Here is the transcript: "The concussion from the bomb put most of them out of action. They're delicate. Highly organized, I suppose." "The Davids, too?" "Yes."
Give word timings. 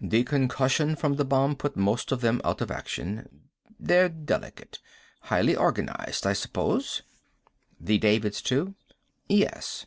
"The 0.00 0.24
concussion 0.24 0.96
from 0.96 1.16
the 1.16 1.26
bomb 1.26 1.54
put 1.54 1.76
most 1.76 2.10
of 2.10 2.22
them 2.22 2.40
out 2.42 2.62
of 2.62 2.70
action. 2.70 3.50
They're 3.78 4.08
delicate. 4.08 4.78
Highly 5.24 5.54
organized, 5.54 6.26
I 6.26 6.32
suppose." 6.32 7.02
"The 7.78 7.98
Davids, 7.98 8.40
too?" 8.40 8.76
"Yes." 9.28 9.84